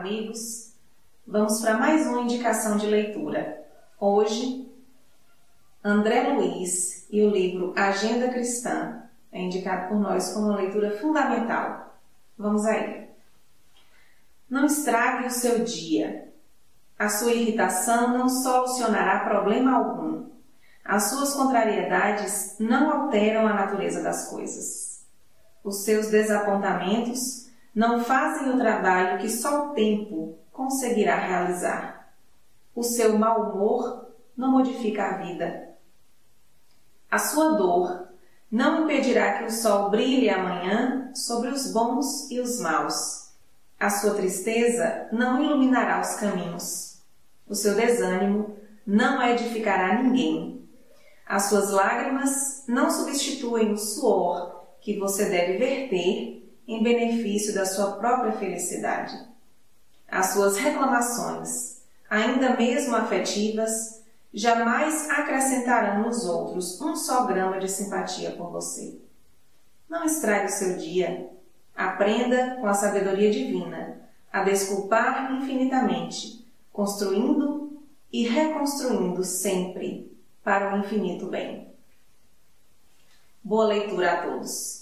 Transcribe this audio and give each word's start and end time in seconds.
amigos. 0.00 0.72
Vamos 1.26 1.60
para 1.60 1.76
mais 1.76 2.06
uma 2.06 2.22
indicação 2.22 2.78
de 2.78 2.86
leitura. 2.86 3.62
Hoje, 3.98 4.66
André 5.84 6.32
Luiz 6.32 7.06
e 7.10 7.22
o 7.22 7.28
livro 7.28 7.74
Agenda 7.76 8.30
Cristã 8.30 9.02
é 9.30 9.42
indicado 9.42 9.88
por 9.88 10.00
nós 10.00 10.32
como 10.32 10.46
uma 10.46 10.56
leitura 10.56 10.98
fundamental. 10.98 11.94
Vamos 12.38 12.64
aí. 12.64 13.10
Não 14.48 14.64
estrague 14.64 15.26
o 15.26 15.30
seu 15.30 15.64
dia. 15.64 16.32
A 16.98 17.10
sua 17.10 17.32
irritação 17.32 18.16
não 18.16 18.26
solucionará 18.26 19.20
problema 19.20 19.76
algum. 19.76 20.30
As 20.82 21.10
suas 21.10 21.34
contrariedades 21.34 22.56
não 22.58 23.02
alteram 23.02 23.46
a 23.46 23.52
natureza 23.52 24.02
das 24.02 24.30
coisas. 24.30 25.04
Os 25.62 25.84
seus 25.84 26.06
desapontamentos 26.06 27.49
não 27.74 28.02
fazem 28.02 28.50
o 28.50 28.58
trabalho 28.58 29.18
que 29.18 29.28
só 29.28 29.66
o 29.70 29.74
tempo 29.74 30.38
conseguirá 30.52 31.16
realizar. 31.16 32.12
O 32.74 32.82
seu 32.82 33.18
mau 33.18 33.50
humor 33.50 34.06
não 34.36 34.52
modifica 34.52 35.04
a 35.04 35.16
vida. 35.18 35.70
A 37.10 37.18
sua 37.18 37.54
dor 37.54 38.08
não 38.50 38.84
impedirá 38.84 39.38
que 39.38 39.44
o 39.44 39.50
sol 39.50 39.90
brilhe 39.90 40.28
amanhã 40.28 41.10
sobre 41.14 41.50
os 41.50 41.72
bons 41.72 42.30
e 42.30 42.40
os 42.40 42.60
maus. 42.60 43.30
A 43.78 43.88
sua 43.88 44.14
tristeza 44.14 45.08
não 45.12 45.42
iluminará 45.42 46.00
os 46.00 46.14
caminhos. 46.14 47.00
O 47.48 47.54
seu 47.54 47.74
desânimo 47.74 48.56
não 48.86 49.22
edificará 49.22 50.02
ninguém. 50.02 50.68
As 51.26 51.44
suas 51.44 51.70
lágrimas 51.70 52.64
não 52.66 52.90
substituem 52.90 53.72
o 53.72 53.78
suor 53.78 54.66
que 54.80 54.98
você 54.98 55.26
deve 55.26 55.58
verter 55.58 56.49
em 56.70 56.84
benefício 56.84 57.52
da 57.52 57.66
sua 57.66 57.96
própria 57.96 58.30
felicidade. 58.30 59.18
As 60.08 60.26
suas 60.26 60.56
reclamações, 60.56 61.82
ainda 62.08 62.56
mesmo 62.56 62.94
afetivas, 62.94 64.04
jamais 64.32 65.10
acrescentarão 65.10 66.04
nos 66.04 66.24
outros 66.24 66.80
um 66.80 66.94
só 66.94 67.24
grama 67.26 67.58
de 67.58 67.68
simpatia 67.68 68.30
por 68.36 68.52
você. 68.52 69.00
Não 69.88 70.04
estrague 70.04 70.46
o 70.46 70.56
seu 70.56 70.76
dia. 70.76 71.28
Aprenda 71.74 72.54
com 72.60 72.68
a 72.68 72.74
sabedoria 72.74 73.32
divina 73.32 74.00
a 74.32 74.44
desculpar 74.44 75.32
infinitamente, 75.32 76.46
construindo 76.72 77.82
e 78.12 78.28
reconstruindo 78.28 79.24
sempre 79.24 80.16
para 80.44 80.76
o 80.76 80.78
infinito 80.78 81.26
bem. 81.26 81.68
Boa 83.42 83.66
leitura 83.66 84.12
a 84.12 84.22
todos! 84.22 84.79